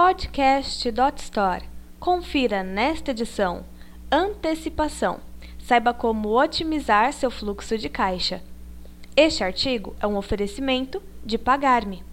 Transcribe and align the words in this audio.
Podcast.store. 0.00 1.64
Confira 1.98 2.62
nesta 2.62 3.10
edição 3.10 3.64
Antecipação. 4.12 5.18
Saiba 5.58 5.92
como 5.92 6.40
otimizar 6.40 7.12
seu 7.12 7.32
fluxo 7.32 7.76
de 7.76 7.88
caixa. 7.88 8.40
Este 9.16 9.42
artigo 9.42 9.96
é 9.98 10.06
um 10.06 10.16
oferecimento 10.16 11.02
de 11.24 11.36
Pagar-me. 11.36 12.04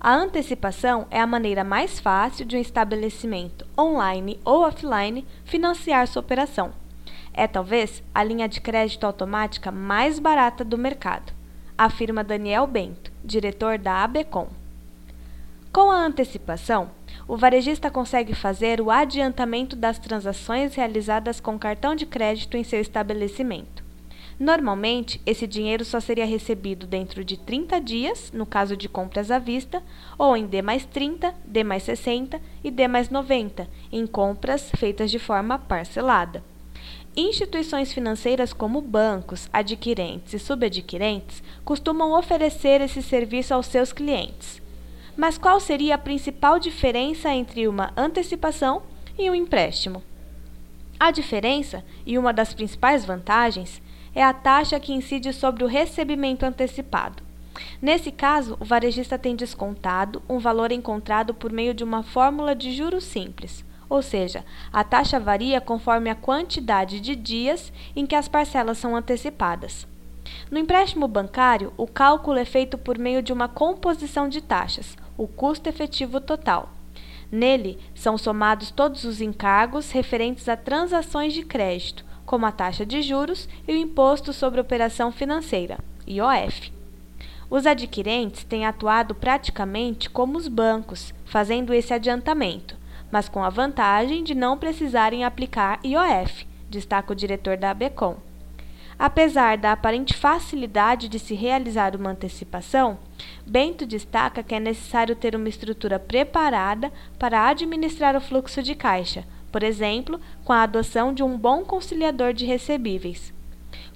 A 0.00 0.12
antecipação 0.12 1.06
é 1.12 1.20
a 1.20 1.28
maneira 1.28 1.62
mais 1.62 2.00
fácil 2.00 2.44
de 2.44 2.56
um 2.56 2.60
estabelecimento 2.60 3.64
online 3.78 4.40
ou 4.44 4.62
offline 4.66 5.24
financiar 5.44 6.08
sua 6.08 6.18
operação. 6.18 6.72
É 7.32 7.46
talvez 7.46 8.02
a 8.12 8.24
linha 8.24 8.48
de 8.48 8.60
crédito 8.60 9.04
automática 9.04 9.70
mais 9.70 10.18
barata 10.18 10.64
do 10.64 10.76
mercado, 10.76 11.32
afirma 11.78 12.24
Daniel 12.24 12.66
Bento, 12.66 13.12
diretor 13.24 13.78
da 13.78 14.02
ABECOM. 14.02 14.59
Com 15.72 15.88
a 15.88 16.04
antecipação, 16.04 16.90
o 17.28 17.36
varejista 17.36 17.88
consegue 17.88 18.34
fazer 18.34 18.80
o 18.80 18.90
adiantamento 18.90 19.76
das 19.76 20.00
transações 20.00 20.74
realizadas 20.74 21.38
com 21.38 21.56
cartão 21.56 21.94
de 21.94 22.04
crédito 22.04 22.56
em 22.56 22.64
seu 22.64 22.80
estabelecimento. 22.80 23.84
Normalmente, 24.36 25.20
esse 25.24 25.46
dinheiro 25.46 25.84
só 25.84 26.00
seria 26.00 26.24
recebido 26.24 26.88
dentro 26.88 27.22
de 27.22 27.36
30 27.36 27.80
dias, 27.80 28.32
no 28.34 28.44
caso 28.44 28.76
de 28.76 28.88
compras 28.88 29.30
à 29.30 29.38
vista, 29.38 29.80
ou 30.18 30.36
em 30.36 30.44
D 30.44 30.60
mais 30.60 30.84
30, 30.84 31.32
D 31.44 31.62
mais 31.62 31.84
60 31.84 32.40
e 32.64 32.70
D 32.70 32.88
mais 32.88 33.08
90, 33.08 33.68
em 33.92 34.08
compras 34.08 34.72
feitas 34.76 35.08
de 35.08 35.20
forma 35.20 35.56
parcelada. 35.56 36.42
Instituições 37.16 37.92
financeiras 37.92 38.52
como 38.52 38.80
bancos, 38.80 39.48
adquirentes 39.52 40.32
e 40.32 40.38
subadquirentes 40.40 41.44
costumam 41.64 42.18
oferecer 42.18 42.80
esse 42.80 43.02
serviço 43.02 43.54
aos 43.54 43.66
seus 43.66 43.92
clientes. 43.92 44.59
Mas 45.20 45.36
qual 45.36 45.60
seria 45.60 45.96
a 45.96 45.98
principal 45.98 46.58
diferença 46.58 47.28
entre 47.28 47.68
uma 47.68 47.92
antecipação 47.94 48.80
e 49.18 49.28
um 49.28 49.34
empréstimo? 49.34 50.02
A 50.98 51.10
diferença, 51.10 51.84
e 52.06 52.16
uma 52.16 52.32
das 52.32 52.54
principais 52.54 53.04
vantagens, 53.04 53.82
é 54.14 54.24
a 54.24 54.32
taxa 54.32 54.80
que 54.80 54.94
incide 54.94 55.34
sobre 55.34 55.62
o 55.62 55.66
recebimento 55.66 56.46
antecipado. 56.46 57.22
Nesse 57.82 58.10
caso, 58.10 58.56
o 58.58 58.64
varejista 58.64 59.18
tem 59.18 59.36
descontado 59.36 60.22
um 60.26 60.38
valor 60.38 60.72
encontrado 60.72 61.34
por 61.34 61.52
meio 61.52 61.74
de 61.74 61.84
uma 61.84 62.02
fórmula 62.02 62.54
de 62.54 62.72
juros 62.72 63.04
simples, 63.04 63.62
ou 63.90 64.00
seja, 64.00 64.42
a 64.72 64.82
taxa 64.82 65.20
varia 65.20 65.60
conforme 65.60 66.08
a 66.08 66.14
quantidade 66.14 66.98
de 66.98 67.14
dias 67.14 67.70
em 67.94 68.06
que 68.06 68.14
as 68.14 68.26
parcelas 68.26 68.78
são 68.78 68.96
antecipadas. 68.96 69.86
No 70.50 70.58
empréstimo 70.58 71.06
bancário, 71.06 71.74
o 71.76 71.86
cálculo 71.86 72.38
é 72.38 72.44
feito 72.46 72.78
por 72.78 72.98
meio 72.98 73.22
de 73.22 73.32
uma 73.32 73.48
composição 73.48 74.26
de 74.28 74.40
taxas, 74.40 74.96
o 75.20 75.28
custo 75.28 75.68
efetivo 75.68 76.18
total. 76.18 76.70
Nele, 77.30 77.78
são 77.94 78.16
somados 78.16 78.70
todos 78.70 79.04
os 79.04 79.20
encargos 79.20 79.90
referentes 79.90 80.48
a 80.48 80.56
transações 80.56 81.34
de 81.34 81.42
crédito, 81.42 82.06
como 82.24 82.46
a 82.46 82.50
taxa 82.50 82.86
de 82.86 83.02
juros 83.02 83.46
e 83.68 83.72
o 83.74 83.76
Imposto 83.76 84.32
sobre 84.32 84.62
Operação 84.62 85.12
Financeira, 85.12 85.78
IOF. 86.08 86.72
Os 87.50 87.66
adquirentes 87.66 88.44
têm 88.44 88.64
atuado 88.64 89.14
praticamente 89.14 90.08
como 90.08 90.38
os 90.38 90.48
bancos, 90.48 91.12
fazendo 91.26 91.74
esse 91.74 91.92
adiantamento, 91.92 92.74
mas 93.12 93.28
com 93.28 93.44
a 93.44 93.50
vantagem 93.50 94.24
de 94.24 94.34
não 94.34 94.56
precisarem 94.56 95.22
aplicar 95.22 95.80
IOF, 95.84 96.46
destaca 96.70 97.12
o 97.12 97.16
diretor 97.16 97.58
da 97.58 97.72
ABECOM. 97.72 98.16
Apesar 99.02 99.56
da 99.56 99.72
aparente 99.72 100.12
facilidade 100.12 101.08
de 101.08 101.18
se 101.18 101.34
realizar 101.34 101.96
uma 101.96 102.10
antecipação, 102.10 102.98
Bento 103.46 103.86
destaca 103.86 104.42
que 104.42 104.54
é 104.54 104.60
necessário 104.60 105.16
ter 105.16 105.34
uma 105.34 105.48
estrutura 105.48 105.98
preparada 105.98 106.92
para 107.18 107.48
administrar 107.48 108.14
o 108.14 108.20
fluxo 108.20 108.62
de 108.62 108.74
caixa, 108.74 109.24
por 109.50 109.62
exemplo, 109.62 110.20
com 110.44 110.52
a 110.52 110.64
adoção 110.64 111.14
de 111.14 111.22
um 111.22 111.38
bom 111.38 111.64
conciliador 111.64 112.34
de 112.34 112.44
recebíveis. 112.44 113.32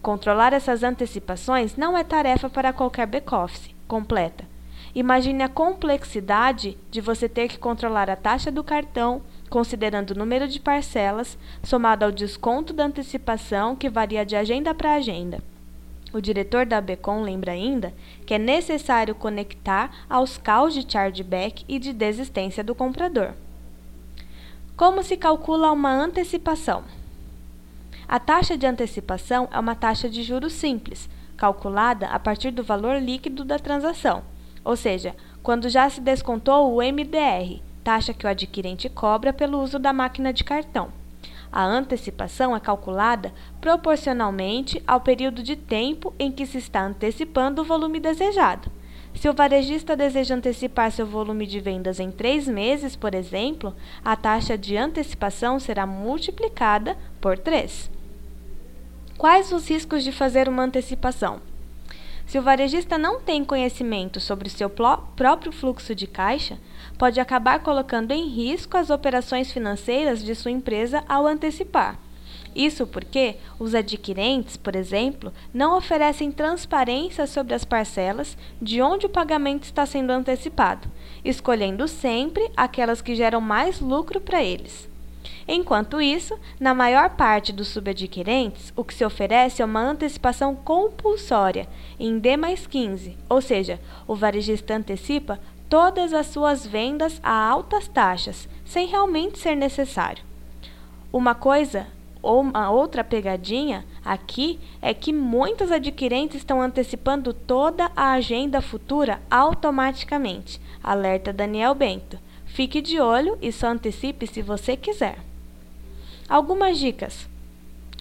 Controlar 0.01 0.55
essas 0.55 0.83
antecipações 0.83 1.77
não 1.77 1.99
é 1.99 2.03
tarefa 2.03 2.49
para 2.49 2.73
qualquer 2.73 3.07
back-office 3.07 3.75
completa. 3.87 4.49
Imagine 4.95 5.43
a 5.43 5.51
complexidade 5.51 6.79
de 6.91 7.03
você 7.03 7.29
ter 7.29 7.49
que 7.49 7.59
controlar 7.59 8.09
a 8.09 8.17
taxa 8.17 8.51
do 8.51 8.65
cartão, 8.65 9.21
considerando 9.55 10.11
o 10.11 10.19
número 10.19 10.49
de 10.49 10.59
parcelas, 10.59 11.39
somado 11.63 12.05
ao 12.05 12.11
desconto 12.11 12.73
da 12.73 12.87
antecipação, 12.87 13.77
que 13.77 13.89
varia 13.89 14.27
de 14.27 14.35
agenda 14.35 14.75
para 14.75 14.97
agenda. 14.97 15.39
O 16.13 16.21
diretor 16.21 16.67
da 16.67 16.81
Becom 16.81 17.23
lembra 17.23 17.53
ainda 17.53 17.95
que 18.27 18.35
é 18.35 18.39
necessário 18.39 19.15
conectar 19.15 19.93
aos 20.11 20.37
caos 20.37 20.75
de 20.75 20.85
chargeback 20.91 21.65
e 21.69 21.79
de 21.79 21.93
desistência 21.93 22.65
do 22.65 22.75
comprador. 22.75 23.35
Como 24.77 25.05
se 25.05 25.17
calcula 25.17 25.71
uma 25.71 25.93
antecipação? 25.93 26.83
A 28.09 28.19
taxa 28.19 28.59
de 28.59 28.67
antecipação 28.67 29.49
é 29.53 29.59
uma 29.61 29.77
taxa 29.77 30.11
de 30.11 30.25
juros 30.25 30.53
simples, 30.53 31.09
calculada 31.37 32.09
a 32.09 32.19
partir 32.19 32.51
do 32.51 32.65
valor 32.65 33.01
líquido 33.01 33.45
da 33.45 33.61
transação, 33.61 34.25
ou 34.65 34.75
seja, 34.75 35.15
quando 35.45 35.69
já 35.69 35.89
se 35.89 36.01
descontou 36.01 36.75
o 36.75 36.83
MDR, 36.83 37.63
taxa 37.85 38.15
que 38.15 38.27
o 38.27 38.29
adquirente 38.29 38.89
cobra 38.89 39.33
pelo 39.33 39.63
uso 39.63 39.79
da 39.79 39.93
máquina 39.93 40.33
de 40.33 40.43
cartão. 40.43 40.89
A 41.53 41.63
antecipação 41.63 42.57
é 42.57 42.59
calculada 42.59 43.33
proporcionalmente 43.61 44.83
ao 44.87 45.01
período 45.01 45.43
de 45.43 45.55
tempo 45.55 46.13
em 46.19 46.33
que 46.33 46.47
se 46.47 46.59
está 46.59 46.83
antecipando 46.83 47.63
o 47.63 47.65
volume 47.65 48.01
desejado. 48.01 48.73
Se 49.15 49.29
o 49.29 49.33
varejista 49.33 49.95
deseja 49.95 50.35
antecipar 50.35 50.91
seu 50.91 51.07
volume 51.07 51.47
de 51.47 51.61
vendas 51.61 52.01
em 52.01 52.11
três 52.11 52.49
meses, 52.49 52.97
por 52.97 53.15
exemplo, 53.15 53.73
a 54.05 54.17
taxa 54.17 54.59
de 54.59 54.77
antecipação 54.77 55.61
será 55.61 55.87
multiplicada 55.87 56.97
por 57.21 57.39
3. 57.39 57.89
Quais 59.17 59.53
os 59.53 59.69
riscos 59.69 60.03
de 60.03 60.11
fazer 60.11 60.49
uma 60.49 60.65
antecipação? 60.65 61.41
Se 62.27 62.39
o 62.39 62.43
varejista 62.43 62.99
não 62.99 63.21
tem 63.21 63.45
conhecimento 63.45 64.19
sobre 64.19 64.51
seu 64.51 64.69
próprio 65.17 65.53
fluxo 65.53 65.95
de 65.95 66.07
caixa, 66.07 66.59
pode 66.99 67.21
acabar 67.21 67.61
colocando 67.61 68.13
em 68.13 68.29
risco 68.29 68.77
as 68.77 68.91
operações 68.91 69.53
financeiras 69.53 70.23
de 70.23 70.35
sua 70.35 70.51
empresa 70.51 71.05
ao 71.09 71.27
antecipar. 71.27 71.99
Isso 72.55 72.87
porque 72.87 73.37
os 73.59 73.75
adquirentes, 73.75 74.57
por 74.57 74.77
exemplo, 74.77 75.33
não 75.53 75.77
oferecem 75.77 76.31
transparência 76.31 77.27
sobre 77.27 77.53
as 77.53 77.65
parcelas 77.65 78.39
de 78.63 78.81
onde 78.81 79.07
o 79.07 79.11
pagamento 79.11 79.65
está 79.65 79.85
sendo 79.85 80.11
antecipado, 80.11 80.89
escolhendo 81.25 81.89
sempre 81.89 82.49
aquelas 82.57 83.03
que 83.03 83.17
geram 83.17 83.41
mais 83.41 83.81
lucro 83.81 84.21
para 84.21 84.43
eles. 84.43 84.89
Enquanto 85.47 86.01
isso, 86.01 86.39
na 86.59 86.75
maior 86.75 87.11
parte 87.11 87.53
dos 87.53 87.69
subadquirentes, 87.69 88.73
o 88.77 88.85
que 88.85 88.95
se 88.95 89.05
oferece 89.05 89.63
é 89.63 89.65
uma 89.65 89.81
antecipação 89.81 90.55
compulsória 90.55 91.69
em 91.99 92.19
D 92.19 92.37
mais 92.37 92.67
15, 92.67 93.17
ou 93.29 93.41
seja, 93.41 93.81
o 94.07 94.15
varejista 94.15 94.75
antecipa 94.75 95.39
todas 95.69 96.13
as 96.13 96.27
suas 96.27 96.67
vendas 96.67 97.21
a 97.23 97.33
altas 97.33 97.89
taxas, 97.89 98.49
sem 98.65 98.87
realmente 98.87 99.39
ser 99.39 99.55
necessário. 99.55 100.23
Uma 101.13 101.35
coisa 101.35 101.87
ou 102.25 102.41
uma 102.41 102.71
outra 102.71 103.05
pegadinha 103.05 103.85
aqui 104.05 104.59
é 104.81 104.95
que 104.95 105.13
muitos 105.13 105.71
adquirentes 105.71 106.39
estão 106.39 106.61
antecipando 106.61 107.35
toda 107.35 107.91
a 107.95 108.13
agenda 108.13 108.63
futura 108.63 109.21
automaticamente. 109.31 110.61
Alerta 110.83 111.33
Daniel 111.33 111.75
Bento. 111.75 112.19
Fique 112.55 112.81
de 112.81 113.01
olho 113.01 113.37
e 113.43 113.51
só 113.51 113.67
antecipe 113.67 114.29
se 114.29 114.41
você 114.41 114.77
quiser. 114.77 115.19
Algumas 116.29 116.79
dicas. 116.79 117.29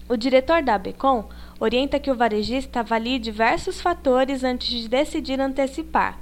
O 0.08 0.16
diretor 0.16 0.62
da 0.62 0.76
ABECOM 0.76 1.24
orienta 1.58 1.98
que 1.98 2.08
o 2.08 2.14
varejista 2.14 2.78
avalie 2.78 3.18
diversos 3.18 3.80
fatores 3.80 4.44
antes 4.44 4.68
de 4.68 4.88
decidir 4.88 5.40
antecipar. 5.40 6.20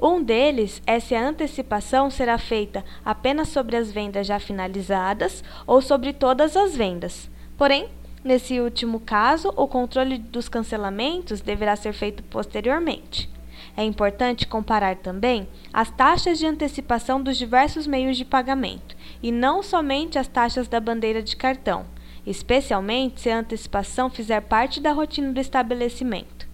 Um 0.00 0.22
deles 0.22 0.80
é 0.86 1.00
se 1.00 1.16
a 1.16 1.28
antecipação 1.28 2.08
será 2.08 2.38
feita 2.38 2.84
apenas 3.04 3.48
sobre 3.48 3.76
as 3.76 3.90
vendas 3.90 4.28
já 4.28 4.38
finalizadas 4.38 5.42
ou 5.66 5.82
sobre 5.82 6.12
todas 6.12 6.56
as 6.56 6.76
vendas. 6.76 7.28
Porém, 7.58 7.88
nesse 8.22 8.60
último 8.60 9.00
caso, 9.00 9.52
o 9.56 9.66
controle 9.66 10.18
dos 10.18 10.48
cancelamentos 10.48 11.40
deverá 11.40 11.74
ser 11.74 11.94
feito 11.94 12.22
posteriormente. 12.22 13.28
É 13.76 13.84
importante 13.84 14.46
comparar 14.46 14.96
também 14.96 15.48
as 15.72 15.90
taxas 15.90 16.38
de 16.38 16.46
antecipação 16.46 17.22
dos 17.22 17.36
diversos 17.36 17.86
meios 17.86 18.16
de 18.16 18.24
pagamento 18.24 18.96
e 19.22 19.32
não 19.32 19.62
somente 19.62 20.18
as 20.18 20.28
taxas 20.28 20.68
da 20.68 20.80
bandeira 20.80 21.22
de 21.22 21.36
cartão, 21.36 21.86
especialmente 22.26 23.20
se 23.20 23.30
a 23.30 23.38
antecipação 23.38 24.10
fizer 24.10 24.40
parte 24.42 24.80
da 24.80 24.92
rotina 24.92 25.32
do 25.32 25.40
estabelecimento. 25.40 26.46